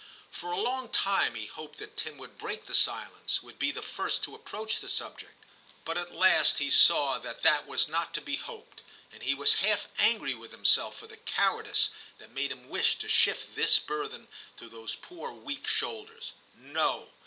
[0.31, 3.83] For a long time he hoped that Tim would break the silence, would be the
[3.83, 5.45] first to approach the subject;
[5.85, 9.53] but at last he saw that that was not to be hoped, and he was
[9.61, 14.27] half angry with himself for the cowardice that made him wish to shift this burthen
[14.57, 16.33] to those poor weak shoulders.
[16.55, 17.11] No.